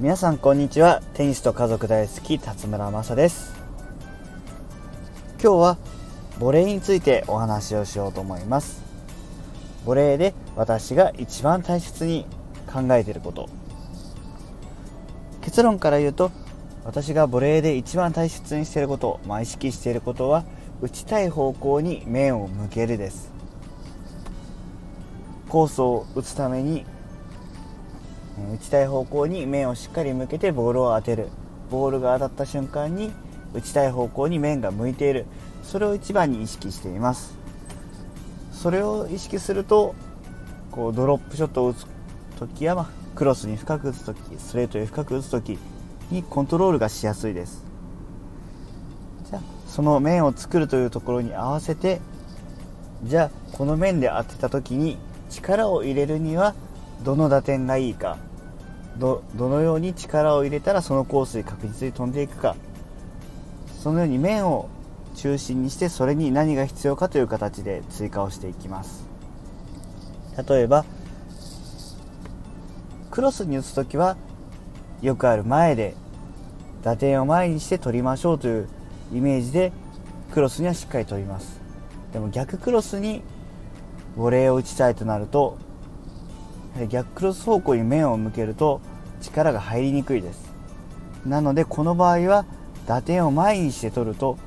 [0.00, 1.02] 皆さんこんにちは。
[1.14, 3.52] テニスと家族大好き辰村正です。
[5.42, 5.78] 今日は
[6.38, 8.80] ボレーについてお話をしようと思います。
[9.84, 12.26] ボレーで私が一番大切に
[12.72, 13.48] 考えていること。
[15.42, 16.30] 結論から言うと
[16.84, 20.44] 私がボレーで一番大切にしていること、まあ、意識していることは
[20.80, 23.32] 打ちたい方向に面を向けるです。
[25.48, 26.84] コースを打つために
[28.54, 31.28] 打ちたい方向に面をしっかり向けてボールを当てる。
[31.70, 33.12] ボールが当たった瞬間に
[33.52, 35.26] 打ちたい方向に面が向いている。
[35.62, 37.34] それを一番に意識しています。
[38.52, 39.94] それを意識すると
[40.70, 41.86] こうドロップショットを打つ
[42.38, 45.58] 時や、まあ、クロスに深く打つ時ストレートに深く打つ時
[46.10, 47.64] にコントロールがしやすいです。
[49.30, 52.00] じゃあその面を作るというところに合わせて
[53.04, 54.98] じゃあこの面で当てた時に
[55.30, 56.54] 力を入れるには
[57.04, 58.18] どの打点がいいか。
[58.98, 62.56] どのように力を入れたらそのコースに確実に飛んでいくか。
[63.80, 64.68] そのように面を
[65.14, 69.06] 中心にしてそれに何が必要かという形で追加をしていきます。
[70.48, 70.84] 例えば
[73.10, 74.16] クロスに打つ時は
[75.02, 75.94] よくある前で
[76.82, 78.68] 打点を前にして取りましょうという
[79.12, 79.72] イメージで
[80.32, 81.60] クロスにはしっかり取ります。
[82.12, 83.22] でも逆クロスに
[84.16, 85.58] ボレーを打ちたいとなると
[86.88, 88.80] 逆クロス方向に面を向けると
[89.20, 90.52] 力が入りにくいです。
[91.26, 92.44] なのでこの場合は
[92.86, 94.38] 打点を前にして取ると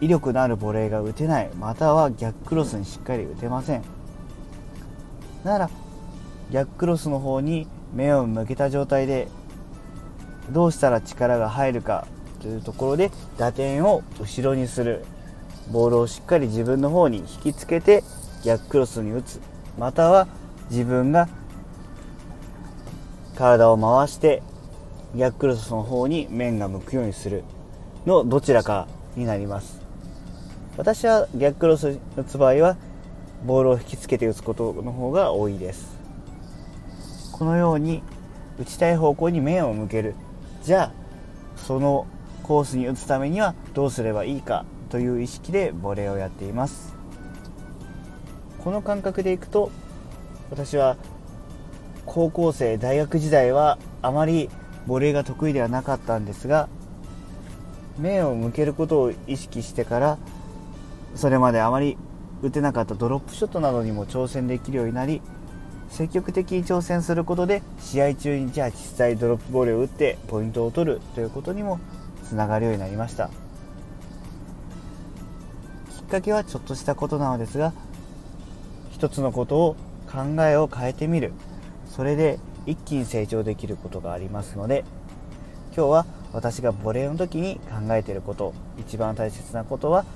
[0.00, 3.82] 威力のあるボレーが打てないまたは逆クロスにしっかり打てません。
[5.44, 5.70] なら
[6.50, 9.28] 逆クロスの方に目を向けた状態で
[10.50, 12.06] どうしたら力が入るか
[12.40, 15.04] というところで打点を後ろにする。
[15.72, 18.04] ボールをしっかり自分の方に引きつけて
[18.46, 19.40] 逆クロスに打つ。
[19.76, 20.28] または
[20.70, 21.28] 自分が
[23.34, 24.40] 体を回して
[25.16, 27.42] 逆クロスの方に面が向くようにする
[28.06, 28.86] のどちらか
[29.16, 29.80] になります。
[30.76, 32.76] 私は逆クロス打つ場合は
[33.44, 35.98] ボールを引きつけて打つことの方が多いです。
[37.32, 38.04] このように
[38.60, 40.14] 打ちたい方向に面を向ける。
[40.62, 40.92] じゃあ
[41.56, 42.06] その
[42.44, 46.95] コースに打つためにはどうすればいいかという意識でボレーをやっています。
[48.66, 49.70] この感覚でいくと
[50.50, 50.96] 私は
[52.04, 54.50] 高校生大学時代はあまり
[54.88, 56.68] ボレーが得意ではなかったんですが
[57.96, 60.18] 面を向けることを意識してから
[61.14, 61.96] それまであまり
[62.42, 65.22] 打てなかったドロップショットなどにも挑戦できるようになり
[65.88, 71.78] 積極的に挑戦することで試合中にじゃあ実際ドロップボールを打ってポイントを取るということにも
[72.28, 73.30] つながるようになりました。
[75.96, 77.72] きっかけはちょっとしたことなのですが
[78.96, 79.76] 一つのことを
[80.10, 81.34] 考えを変えてみる。
[81.94, 84.84] それで一気に成長できることがありますので
[85.76, 90.06] 今日は私がボレーの時に考えていること一番大切なことは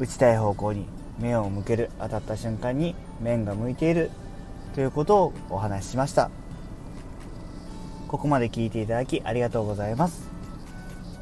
[0.00, 0.86] 打ちたい方向に
[1.18, 4.10] 目を向ける当たった瞬間に面が向いている
[4.74, 6.30] ということをお話ししました。
[8.08, 10.30] ここまで聞いていただきありがとうございます。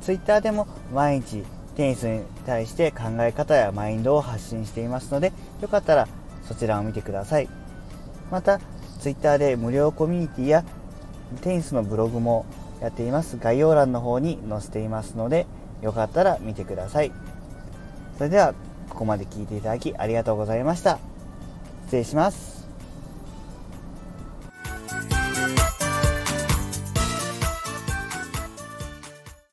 [0.00, 6.08] Twitter でも毎日テニスに対して考え方やマインドを発信していますのでよかったら
[6.52, 7.48] そちらを見てください。
[8.30, 8.60] また
[9.00, 10.64] Twitter で無料コミュニティや
[11.40, 12.44] テニスのブログも
[12.80, 13.38] やっています。
[13.38, 15.46] 概要欄の方に載せていますので
[15.80, 17.12] よかったら見てください。
[18.18, 18.54] それでは
[18.90, 20.98] ここまで聞いていただきありがとうございました。
[21.86, 22.51] 失礼します。